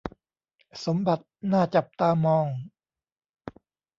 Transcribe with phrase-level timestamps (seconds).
[0.85, 2.45] สมบัติน่าจับตามอง